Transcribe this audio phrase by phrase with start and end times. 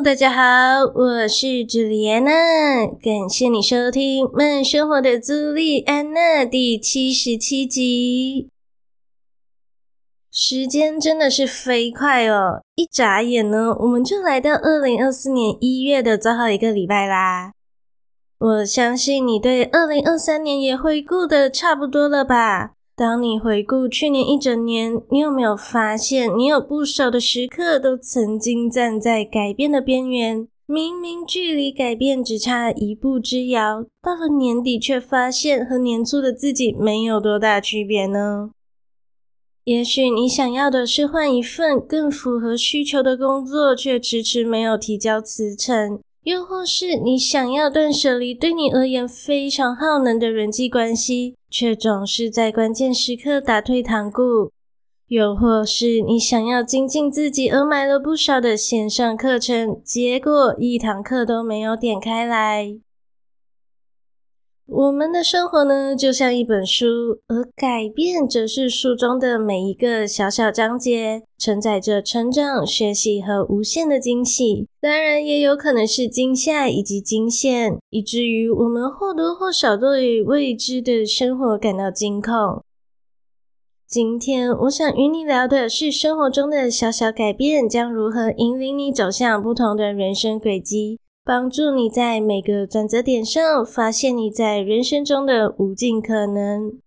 [0.00, 2.30] 大家好，我是朱莉安娜，
[3.02, 8.48] 感谢你收听《慢生活的朱莉安娜》第七十七集。
[10.30, 17.50] 时间真的是飞快哦，一眨眼呢，我们就来到二零二四年一月的最后一个礼拜啦。
[18.38, 22.74] 我相信你对二零二三年也回顾的差不多了吧？
[22.98, 30.48] 当你回顾去年一整年，你有没有发现，你有不少的时刻都曾经站在改变的边缘？
[30.66, 38.50] 明明距离改变只差一步之遥，到了年底却发现和年初的自己没有多大区别呢？
[39.62, 46.00] 也许你想要的是换一份更符合需求的工作，却迟迟没有提交辞呈。
[46.24, 54.50] 又或是你想要断舍离，对你而言非常耗能的人际关系，却总是在关键时刻打退堂鼓；
[55.06, 62.78] 又或是你想要精进自己，而买了不少的线上课程，结果一堂课都没有点开来。
[64.70, 74.68] 我们的生活呢，就像一本书，而改变则是书中的每一个小小章节，承载着成长、学习和无限的惊喜。
[74.78, 82.62] 当然，也有可能是惊吓以及惊现，以至于我们或多或少对未知的生活感到惊恐。
[83.88, 90.98] 今天，我想与你聊的是生活中的小小改变，将如何引领你走向不同的人生轨迹。
[91.28, 96.78] 帮助你在每个转折点上发现你在人生中的无尽可能，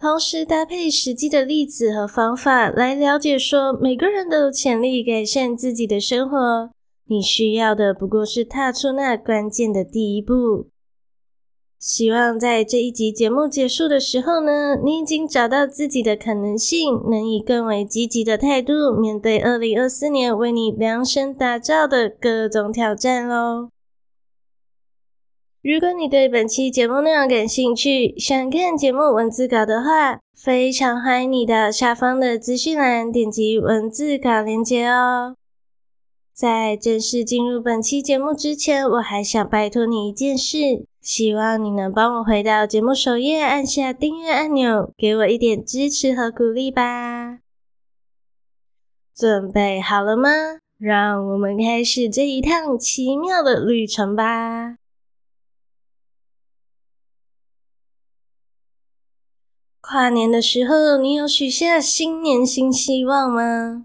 [0.00, 6.70] 同时搭配实际的例子和方法来了解说，每个人都有潜力改善自己的生活。
[7.06, 10.68] 你需要的不过是踏出那关键的第一步。
[11.84, 23.68] 希望在这一集节目结束的时候呢，你已经找到自己的可能性，能以更为积极的态度面对二零二四年为你量身打造的各种挑战喽。
[25.62, 35.36] 如果你对本期节目内容感兴趣，想看节目文字稿的话，非常欢迎你到下方的资讯栏点击文字稿链接哦。
[36.34, 40.86] 在正式进入本期节目之前，我还想拜托你一件事。
[41.04, 47.40] 希望你能帮我回到节目首页，按下订阅按钮，给我一点支持和鼓励吧。
[49.14, 50.30] 准备好了吗？
[50.78, 54.78] 让我们开始这一趟奇妙的旅程吧。
[59.82, 63.84] 跨年的时候，你有许下新年新希望吗？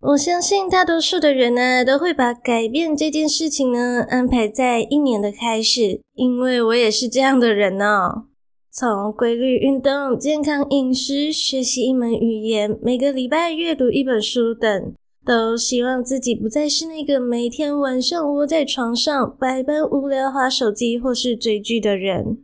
[0.00, 8.26] 我相信大多数的人呢，都会把改变这件事情呢安排在一年的开始，因为我也是这样的人哦。
[8.70, 14.94] 从规律运动、健康饮食、学习一门语言、每个礼拜阅读一本书等，
[15.26, 22.38] 都希望自己不再是那个每天晚上窝在床上百般无聊滑手机或是追剧的人。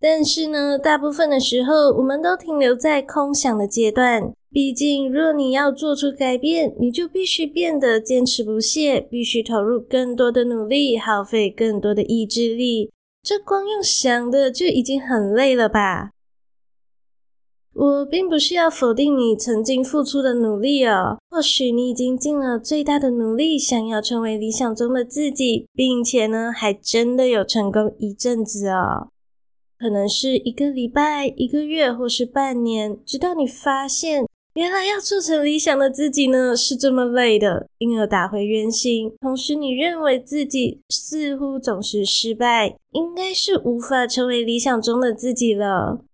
[0.00, 4.32] 但是呢，大部分的时候，我们都停留在空想的阶段。
[4.54, 12.92] 毕竟，若你要做出改变，你就必须变得坚持不懈，必须投入更多的努力，耗费更多的意志力。
[13.20, 16.12] 这光用想的就已经很累了吧？
[17.72, 29.08] 我并不是要否定你曾经付出的努力哦，或许你已经尽了最大的努力，想要成为理想中的自己，并且呢，还真的有成功一阵子哦。
[29.76, 34.24] 可能是一个礼拜、一个月，或是半年，直到你发现。
[34.54, 39.12] 原来要做成理想的自己呢，是这么累的，因而打回原形。
[39.20, 46.04] 同时，你认为自己似乎总是失败，应该是无法成为理想中的自己了。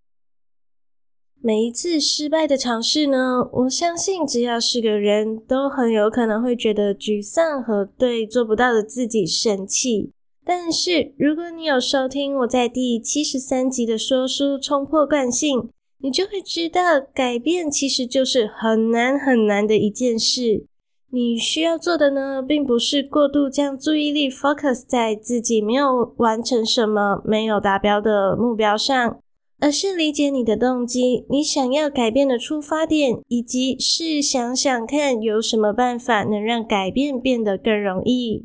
[1.42, 10.12] 每一次失败的尝试呢，我相信只要是个人都很有可能会觉得沮丧和对做不到的自己生气。
[10.42, 15.58] 但是，如果你有收听我在第七十三集的说书《冲破惯性》。
[16.02, 20.64] 你就会知道，改变其实就是很难很难的一件事。
[21.12, 29.18] 你需要做的呢，并不是过度将注意力 focus 在自己没有完成什么、没有达标的目标上，
[29.58, 38.44] 而是理解你的动机，你想要改变的出发点，以及是想想看有什么办法能让改变变得更容易。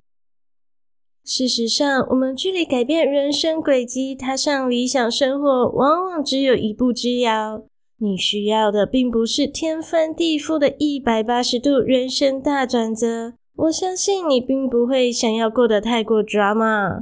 [1.28, 7.64] 事实上，我们距离改变人生轨迹、踏上理想生活，往往只有一步之遥。
[7.98, 13.34] 你需要的，并不是天翻地覆的一百八十度人生大转折。
[13.56, 17.02] 我相信你并不会想要过得太过 drama。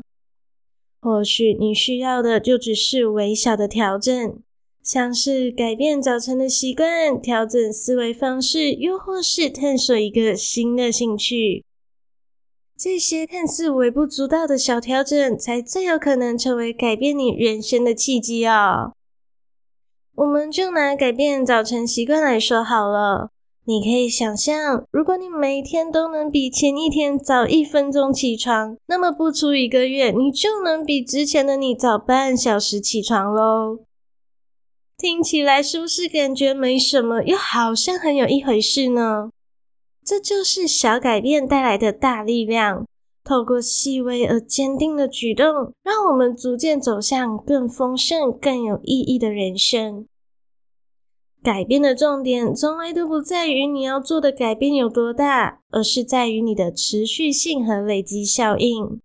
[1.02, 4.40] 或许你需要的，就只是微小的调整，
[4.82, 11.66] 像是改变早晨的习惯、调整思维方式，又或是探索一个新的兴趣。
[12.78, 18.94] 这些看似微不足道的小调整，才最有可能成为改变你人生的契机哦。
[20.16, 23.30] 我们就拿改变早晨习惯来说好了。
[23.66, 33.80] 你可以想象，如果你每天都能比前一天早一分钟起床，那么不出一个月，你就能比之前的你早半小时起床喽。
[34.98, 39.30] 听起来是不是感觉没什么，又好像很有一回事呢？
[40.06, 42.86] 这就是小改变带来的大力量，
[43.24, 50.06] 透过细微而坚定的举动，让我们逐渐走向更丰盛、更有意义的人生。
[51.42, 59.00] 改变的重点从来都不在于你要做的改变有多大，而是在于你的持续性和累积效应。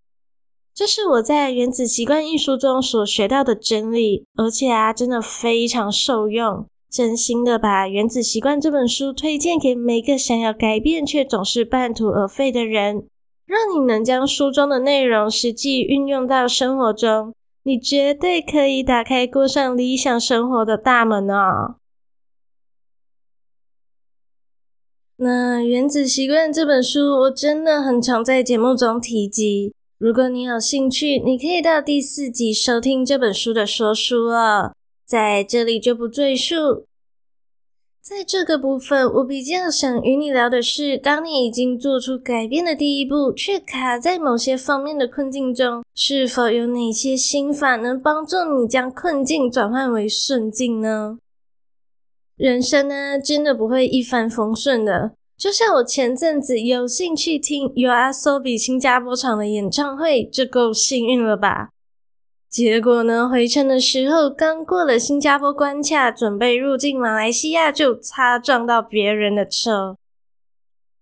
[0.73, 6.67] 这是我在《原子习惯》一书中所学到的真理，而且啊，真的非常受用。
[6.91, 13.07] 真心的把《原子习惯》这本书推荐给每个想要改变却总是半途而废的人，
[13.47, 21.77] 让你能将书中的内容实际运用到生活中，你绝对可以打开过上理想生活的大门哦。
[25.17, 29.75] 那《原子习惯》这本书，我真的很常在节目中提及。
[29.99, 34.73] 如果你有兴趣，你可以到第四集收听这本书的说书哦。
[35.09, 36.85] 在这里就不赘述。
[38.03, 51.19] 在这个部分，我比较想与你聊的是，当你已经做出改变的第一步，却卡在某些方面的困境中，是否有哪些心法能帮助你将困境转换为顺境呢？
[52.37, 55.13] 人生呢，真的不会一帆风顺的。
[55.39, 61.71] 就像我前阵子有兴趣听 YOASOBI 新加坡场的演唱会，这够幸运了吧？
[62.49, 69.97] 结果呢，回程的时候刚过了新加坡关卡，准备入境马来西亚，就擦撞到别人的车。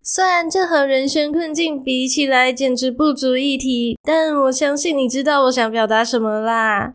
[0.03, 6.93] 虽然这和人生困境比起来简直不足一提，但我相信你知道我想表达什么啦。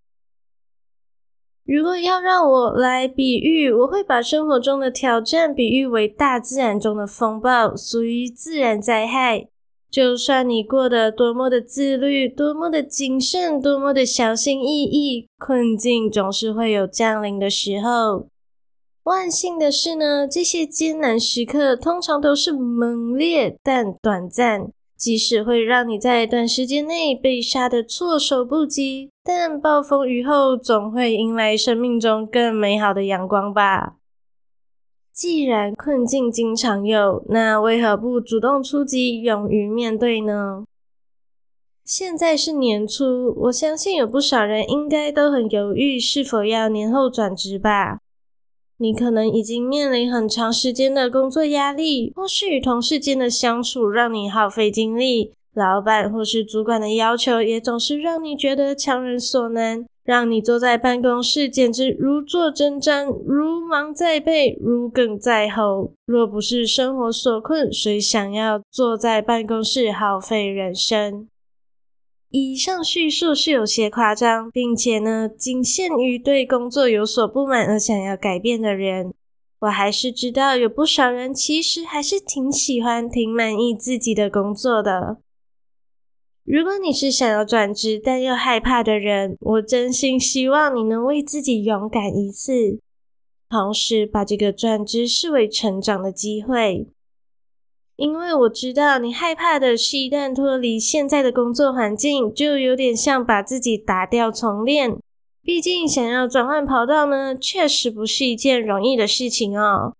[1.63, 9.47] 如果要让我来比喻，我会把生活中的挑战比喻为大自然中的风暴，属于自然灾害。
[9.91, 18.27] 就算你过得多么的自律，多么的谨慎，多么的小心翼翼，困境总是会有降临的时候。
[19.03, 33.95] 万幸的是呢，这些艰难时刻通常都是猛烈但短暂，即使会让你在短时间内被杀得措手不及，但暴风雨后总会迎来生命中更美好的阳光吧。
[35.21, 40.63] 既然困境经常有，那为何不主动出击，勇于面对呢？
[41.85, 47.99] 现在是年初，我相信有不少人应该都很犹豫是否要年后转职吧。
[48.77, 59.85] 你可能已经面临很长时间的工作压力，或是与同事间的相处让你耗费精力，老板或是主管的要求也总是让你觉得强人所难。
[60.11, 65.93] 让你坐在办公室，简直如坐针毡，如芒在背，如鲠在喉。
[66.05, 71.29] 若不是生活所困，谁想要坐在办公室耗费人生？
[72.29, 79.13] 以上叙述是有些夸张，并且呢，仅限于对工作有所不满而想要改变的人。
[79.61, 85.19] 我还是知道有不少人其实还是挺喜欢、挺满意自己的工作的。
[86.51, 92.77] 如果你是想要转职但又害怕的人，我真心希望你能为自己勇敢一次，
[93.49, 96.87] 同时把这个转职视为成长的机会。
[97.95, 104.97] 因为我知道你害怕的是，一旦脱离现在的工作环境，就有点像把自己打掉重练。
[105.41, 109.93] 毕竟想要转换跑道呢，确实不是一件容易的事情哦。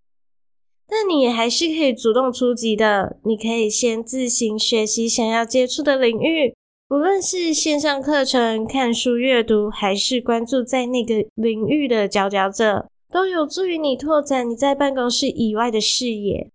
[0.91, 3.17] 那你还是可以主动出击的。
[3.23, 6.53] 你可以先自行学习想要接触的领域，
[6.85, 16.49] 不论是线上课程、看书阅读，还是关注在那个领域的佼佼者，都有助于你拓展你在办公室以外的视野。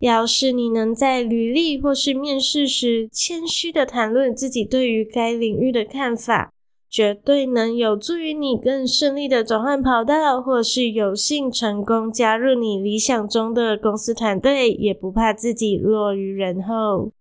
[0.00, 6.52] 要是你能在履历或是面试时谦虚的谈论自己对于该领域的看法。
[6.92, 17.12] 绝对能有助于你更顺利的转换跑道，或是有幸成功加入你理想中的公司团队，也不怕自己落于人后。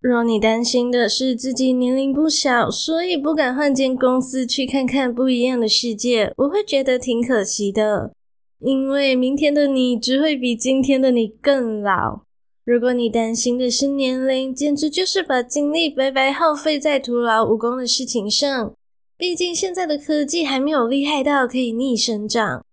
[0.00, 8.14] 若你担心的是自己年龄不小，所以不敢换间公司去看看不一样的世界，我会觉得挺可惜的。
[8.60, 12.22] 因为明天的你只会比今天的你更老。
[12.70, 18.72] 如果你担心的是年龄，简直就是把精力白白耗费在徒劳无功的事情上。
[19.18, 22.64] 毕竟现在的科技还没有厉害到可以逆生长。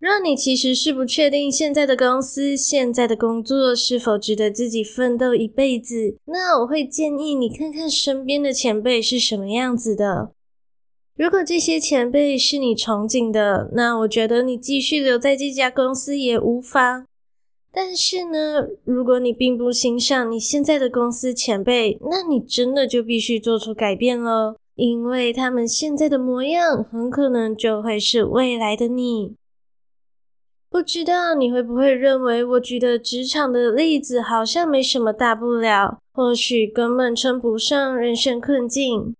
[0.00, 10.32] 若你其实是不确定现在的公司、现在的工作是否值得自己奋斗一辈子，那我会建议你看看身边的前辈是什么样子的。
[11.14, 17.06] 如果这些前辈是你憧憬的，那我觉得你继续留在这家公司也无妨。
[17.78, 29.34] 但是呢，如果你并不欣赏你现在的公司前辈，那你真的就必须做出改变了，因为他们现在的模样很可能就会是未来的你。
[30.70, 39.14] 不知道你会不会认为我举的职场的例子好像没什么大不了，或许根本称不上人生困境。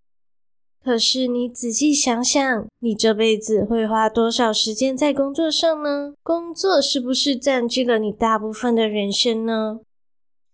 [0.87, 6.15] 可是你仔细想想，你这辈子会花多少时间在工作上呢？
[6.23, 9.81] 工作是不是占据了你大部分的人生呢？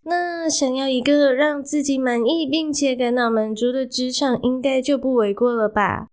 [0.05, 6.07] 那想要一个让自己满意并且感到满足的职场，应该就不为过了吧？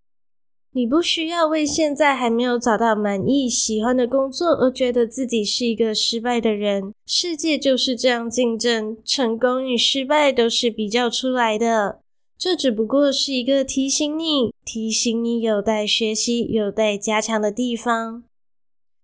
[0.72, 6.92] 你不需要为现在还没有找到满意、喜欢的工作而觉得自己是一个失败的人。
[7.06, 11.99] 世界就是这样竞争，成功与失败都是比较出来的。
[12.40, 18.22] 这只不过是一个提醒你，提醒你有待学习、有待加强的地方。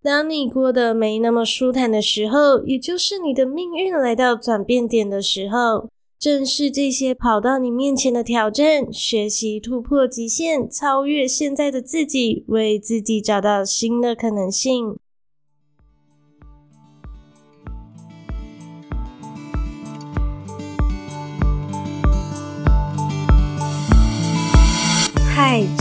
[0.02, 5.90] 当你过得没那么舒坦的时候，也就是你的命运来到转变点的时候。
[6.18, 14.96] 正是这些跑到你面前的挑战，学习突破极限，超越现在的自己，为自己找到新的可能性。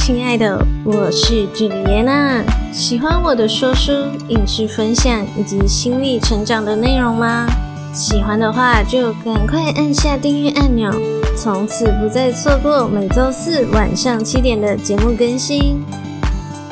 [0.06, 2.44] 亲爱的，我是朱莉安娜。
[2.72, 3.92] 喜欢我的说书、
[4.28, 7.48] 影视分享以及心理成长的内容吗？
[7.92, 10.92] 喜欢的话，就赶快按下订阅按钮，
[11.36, 15.84] 从此不再错过每周四晚上七点的节目更新。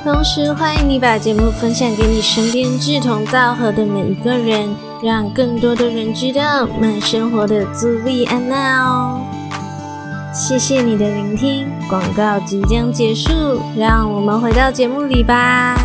[0.03, 4.69] 同时，欢迎你把节目分享给你身边志同道合的每一个人，
[5.03, 9.21] 让更多的人知道慢生活的朱莉安娜哦。
[10.35, 13.29] 谢谢你的聆听，广告即将结束，
[13.77, 15.75] 让我们回到节目里吧。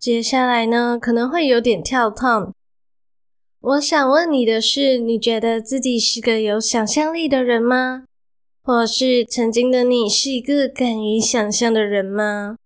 [0.00, 2.52] 接下来呢，可能会有点跳痛。
[3.60, 8.02] 我想问你的是，你觉得自己是个有想象力的人吗？
[8.64, 12.56] 或是曾经的你是一个敢于想象的人吗？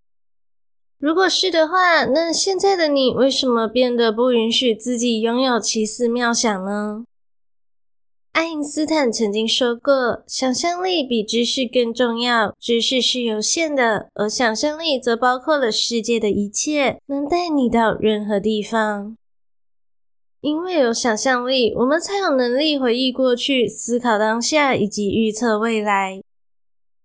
[1.04, 7.04] 如果是的话，那现在的你为什么变得不允许自己拥有奇思妙想呢？
[8.32, 12.54] 爱因斯坦曾经说过：“想象力比知识更重要。
[12.58, 19.14] 知识是有限的，而想象力则包括了世界的一切，能带你到任何地方。
[20.40, 26.22] 因为有想象力，我们才有能力回忆过去、思考当下以及预测未来。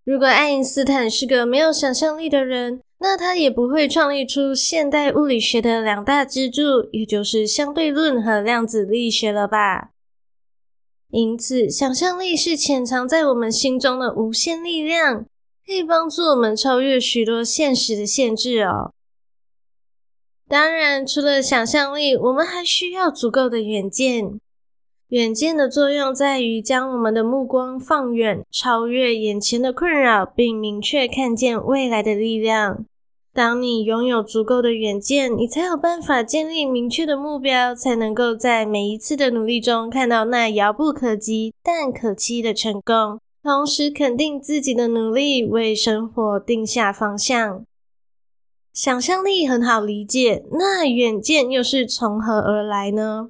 [0.05, 9.91] 如果爱因斯坦是个没有想象力的人，那他也不会创立出现代物理学的两大支柱，也就是相对论和量子力学了吧？”
[11.11, 15.25] 因此，想象力是潜藏在我们心中的无限力量，
[15.65, 18.93] 可以帮助我们超越许多现实的限制哦。
[20.47, 24.39] 当然，除了想象力，我们还需要足够的远见。
[25.07, 32.85] 远见的作用在于将我们的目光放远，超越眼前的困扰，并明确看见未来的力量。
[33.39, 47.63] 当你拥有足够的远见，你才有办法建立明确的目标，才能够在每一次的努力中看到那遥不可及但可期的成功，同时肯定自己的努力，为生活定下方向。
[48.73, 53.29] 想象力很好理解，那远见又是从何而来呢？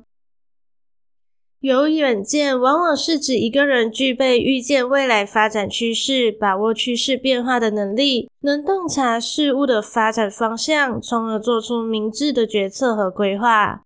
[1.62, 13.84] 有远见，往往是指一个人具备预见未来发展趋势、把握趋势变化的能力，能洞察事物的发展方向，从而做出明智的决策和规划。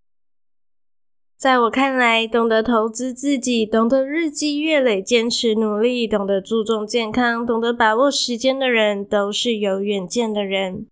[1.36, 10.86] 在我看来，懂得投资自己、懂得日积月累、坚持努力、懂得注重健康、懂得把握时间的人，都是有远见的人。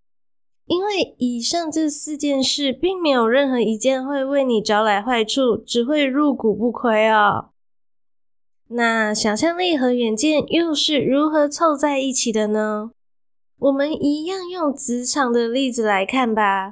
[0.71, 7.49] 因为以上这四件事，并没有任何一件会为你招来坏处，只会入股不亏哦。
[8.69, 12.91] 那想象力和远见又是如何凑在一起的呢？
[13.59, 16.71] 我们一样用职场的例子来看吧。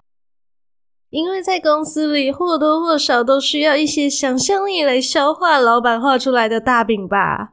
[1.09, 7.49] 因为在公司里或多或少都需要一些想象力来消化老板画出来的大饼吧？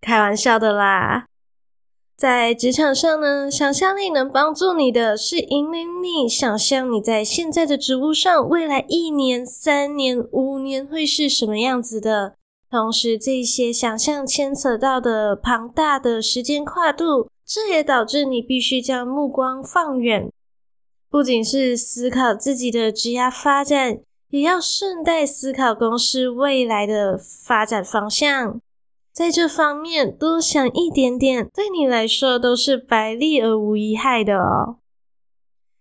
[0.00, 1.26] 开玩笑的啦。
[2.16, 12.36] 在职场上呢，想象力能帮助你的是引领你想象你在现在的职务上未来一年、三年、五年会是什么样子的。
[12.70, 20.30] 同时，这些想象牵扯到的庞大的时间跨度，这也导致你必须将目光放远，
[21.10, 23.98] 不仅是思考自己的职业发展，
[24.30, 28.60] 也要顺带思考公司未来的发展方向。
[29.14, 34.78] 在这方面多想一点点，对你来说都是百利而无一害的哦。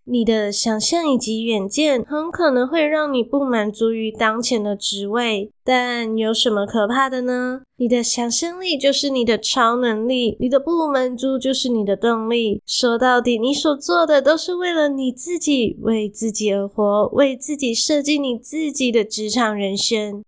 [0.05, 7.61] 你的想象以及远见很可能会让你不满足于当前的职位，但有什么可怕的呢？
[7.77, 12.61] 你的想象力就是你的超能力，你的不满足就是你的动力。
[12.67, 20.23] 说到底，你所做的都是为了你自己，为自己而活，为自己设计你自己的职场人生。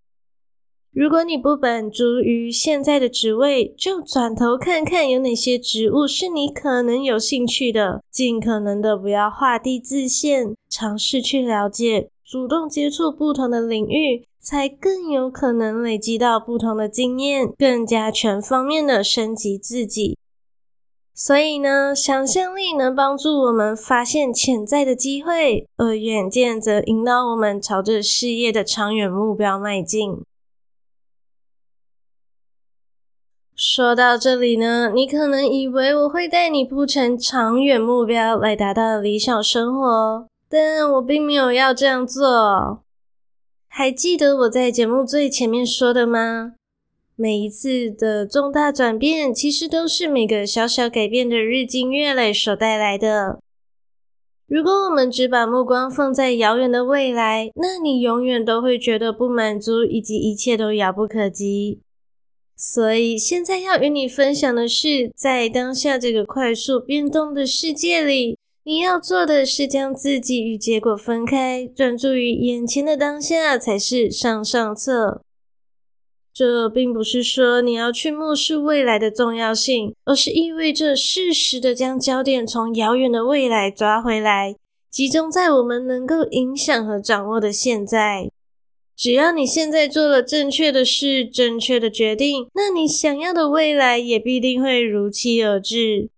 [0.95, 20.17] 如果你不满足于现在的职位，就转头看看有哪些职务是你可能有兴趣的，尽可能的不要画地自限，尝试去了解，主动接触不同的领域，才更有可能累积到不同的经验，更加全方面的升级自己。
[21.13, 30.23] 所以呢，想象力能帮助我们发现潜在的机会，而远见则引导我们朝着事业的长远目标迈进。
[33.55, 42.83] 说到这里呢，你可能以为我会带你铺成长远目标来达到理想生活，但我并没有要这样做。
[43.69, 46.55] 还记得我在节目最前面说的吗？
[47.15, 53.39] 每一次的重大转变，其实都是每个小小改变的日积月累所带来的。
[54.47, 61.79] 如果我们只把目光放在遥远的未来，那你永远都会觉得不满足，以及一切都遥不可及。
[62.57, 75.21] 所以现在要与你分享的是，在当下这个快速变动的世界里，你要做的是将自己与结果分开，专注于眼前的当下才是上上策。
[76.33, 84.55] 这并不是说你要去漠视未来的重要性，而是意味着适时的将焦点从遥远的未来抓回来，
[84.89, 88.29] 集中在我们能够影响和掌握的现在。
[88.95, 96.09] 只要你现在做了正确的事、正确的决定，那你想要的未来也必定会如期而至。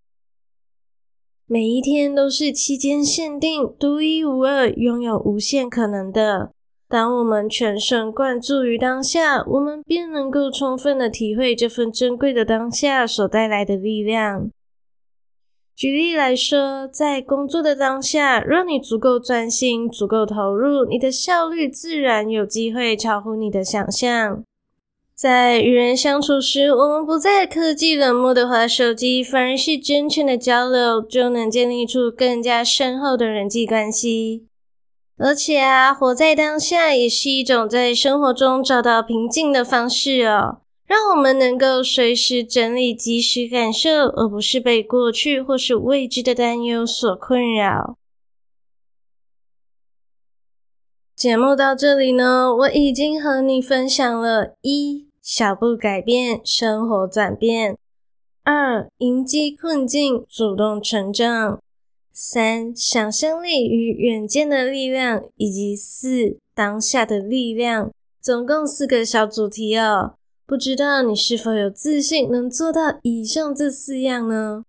[1.48, 6.52] 每一天都是期间限定、独一无二、拥有无限可能的。
[6.90, 14.52] 当我们全神贯注于当下，我们便能够充分的体会这份珍贵的当下所带来的力量。
[15.78, 24.44] 举例来说，在工作的当下，若你足够专心、足够投入，你的效率自然有机会超乎你的想象。
[25.14, 34.48] 在与人相处时，我们不再科技冷漠的滑手机，反而是真诚的交流，就能建立出更加深厚的人际关系。
[35.20, 40.58] 而且啊，活在当下也是一种在生活中找到平静的方式哦。
[40.88, 47.98] 让我们能够随时整理及时感受，而不是被过去或是未知的担忧所困扰。
[51.14, 57.76] 节目到这里呢，我已经和你分享了：一、小步改变，生活转变；
[58.44, 61.60] 二、迎击困境，主动成长；
[62.14, 67.92] 三、想象力与远见的力量；以及四、当下的力量。
[68.22, 70.17] 总共四个小主题哦。
[70.48, 74.64] 不知道你是否有自信能做到以上这四样呢？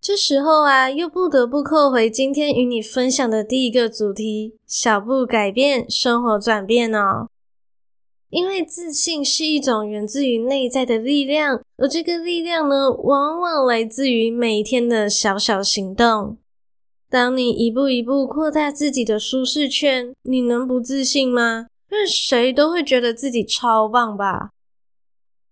[0.00, 7.28] 这时候啊，又不得不扣回今天与你分享的第一个主题：小步改变，生活转变哦。
[8.30, 16.36] 因为自信是一种源自于内在的力量，而这个力量呢，往往来自于每天的小小行动。
[17.08, 21.68] 当你一步一步扩大自己的舒适圈，你能不自信吗？
[21.88, 24.50] 任谁都会觉得自己超棒吧。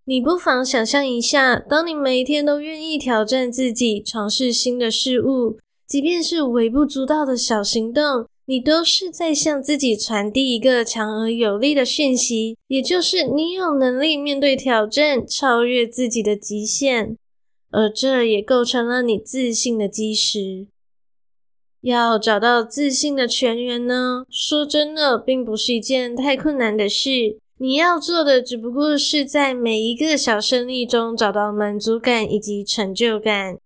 [0.06, 17.16] 你不妨想象一下，当你每一天都愿意挑战自己，尝试新的事物，即便是微不足道的小行动，你都是在向自己传递一个强而有力的讯息，也就是你有能力面对挑战，超越自己的极限，
[17.70, 20.66] 而这也构成了你自信的基石。
[21.80, 27.38] 要找到自信的泉源呢，说真的，并不是一件太困难的事。
[27.64, 33.56] 你要做的只不过是在每一个小胜利中找到满足感以及成就感。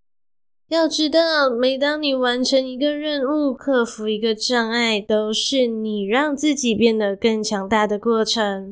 [0.68, 8.70] 要知道，每当你完成一个任务、克服一个障碍，都是你让自己变得更强大的过程。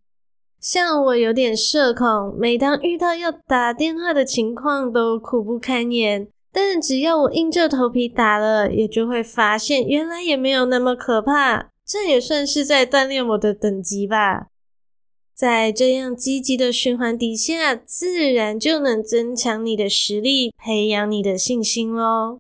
[0.61, 6.29] 像我有点社恐，每当遇到要打电话的情况，都苦不堪言。
[6.53, 11.71] 但只要我硬着头皮打了，也就会发现，原来也没有那么可怕。
[11.85, 14.47] 这也算是在锻炼我的等级吧。
[15.37, 22.39] 在这样积极的循环底下，自然就能增强你的实力，培养你的信心喽。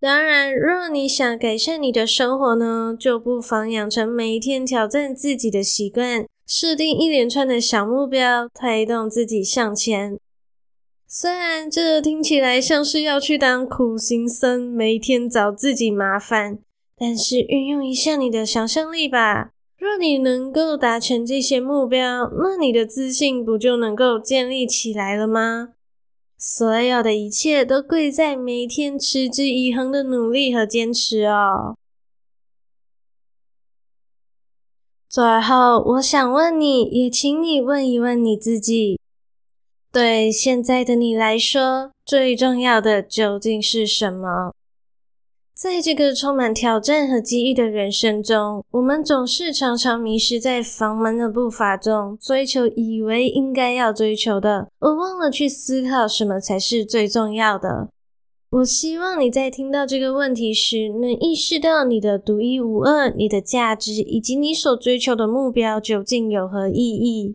[0.00, 10.18] 当然，若你想改善你的生活呢，就不妨养成每一天挑战自己的习惯，设定一连串的小目标，推动自己向前。
[11.06, 16.60] 虽然这听起来像是要去当苦行僧，每天找自己麻烦，
[16.96, 19.50] 但是运用一下你的想象力吧。
[19.80, 25.70] 若你能够达成这些目标，那你的自信不就能够建立起来了吗？
[26.36, 31.76] 所有的一切都贵在每天持之以恒的努力和坚持哦。
[35.08, 39.00] 最后，我想问你，也请你问一问你自己：
[39.90, 44.52] 对现在的你来说，最重要的究竟是什么？
[45.60, 57.90] 在这个充满挑战和机遇的人生中，我们总是常常迷失在放慢的步伐中，追求以为应该要追求的，而忘了去思考什么才是最重要的。
[58.52, 67.34] 我希望你在听到这个问题时，能意识到你的独一无二、你的价值以及你所追求的目标究竟有何意义。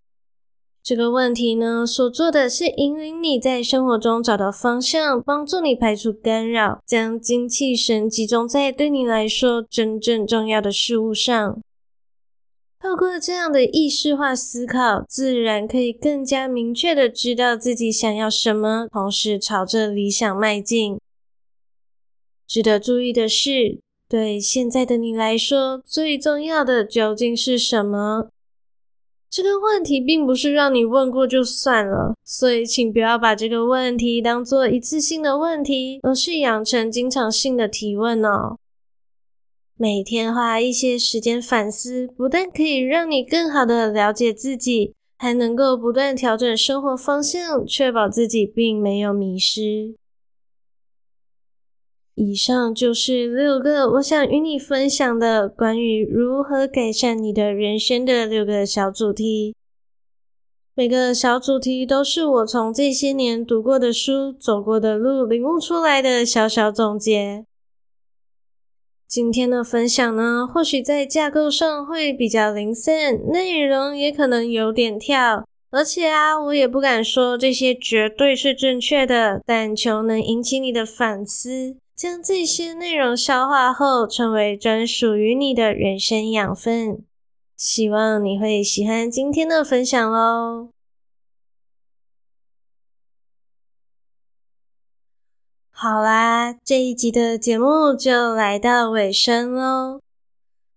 [0.86, 11.60] 这个问题呢，所做的是引领你在生活中找到方向，帮助你排除干扰，将精气神集中在对你来说真正重要的事物上。
[12.80, 21.00] 透过这样的意识化思考，自然可以更加明确的知道自己想要什么，同时朝着理想迈进。
[22.48, 28.30] 值得注意的是，对现在的你来说，最重要的究竟是什么？
[29.36, 38.56] 这个问题并不是让你问过就算了，所以请不要把这个问题当做一次性的问题，而是养成经常性的提问哦。
[39.76, 49.95] 每天花一些时间反思，不但可以让你更好的了解自己，还能够不断调整生活方向，确保自己并没有迷失。
[52.15, 59.54] 以上就是六个我想与你分享的关于如何改善你的人生的六个小主题。
[60.73, 67.45] 每个小主题都是我从这些年读过的书、走过的路领悟出来的小小总结。
[69.06, 81.75] 今天的分享呢，或许在架构上会比较零散，内容也可能有点跳，而且啊，我也不敢说这些绝对是正确的，但求能引起你的反思。
[81.96, 87.04] 将这些内容消化后，成为专属于你的人生养分。
[87.56, 90.70] 希望你会喜欢今天的分享喽。
[95.72, 100.02] 好啦，这一集的节目就来到尾声喽。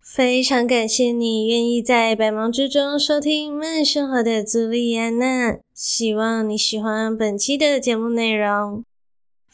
[0.01, 5.59] 非常感谢你愿意在百忙之中收听慢生活的朱莉安娜。
[5.75, 8.85] 希望你喜欢本期的节目内容。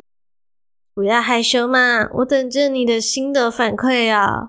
[0.95, 4.49] 不要害羞嘛，我等着你的心得反馈哦。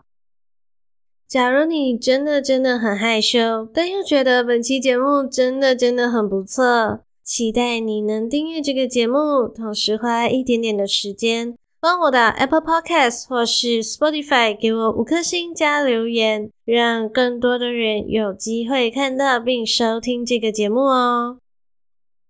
[1.27, 7.01] 假如你真的真的很害羞，但又觉得本期节目真的真的很不错。
[7.27, 21.39] 期待你能订阅这个节目，同时花一点点的时间，帮我的 Apple Podcast 或是 Spotify 给我五颗星加留言，让更多的人有机会看到并收听这个节目哦。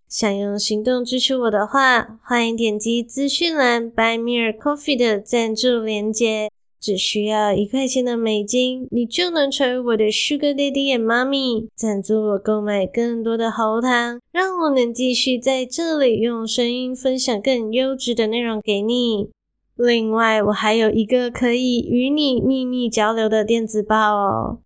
[0.10, 6.50] 想用行动支持我的话，欢迎点击资讯栏 By Me a Coffee 的赞助连接。
[6.80, 19.30] 只需要一块钱的美金，你就能成为我的 Sugar Daddy and Mommy，赞助我购买更多的喉糖，让我能继续在这里用声音分享更优质的内容给你。
[19.76, 24.60] 另外，我还有一个可以与你秘密交流的电子报哦，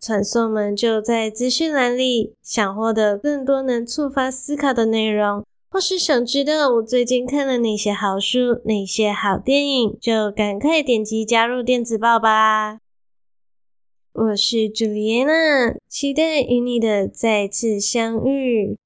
[0.00, 2.34] 传送门就在资讯栏里。
[2.42, 5.44] 想获得更多能触发思考的内容。
[5.72, 12.80] 或是想知道我最近看了哪些好书、哪些好电影，就赶快点击加入电子报吧。
[14.12, 18.76] 我是朱莉安娜，期待与你的再次相遇。